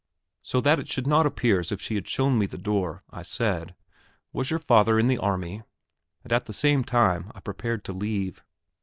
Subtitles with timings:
[0.41, 3.21] So that it should not appear as if she had shown me the door, I
[3.21, 3.75] said:
[4.33, 5.61] "Was your father in the army?"
[6.23, 8.43] and at the same time I prepared to leave.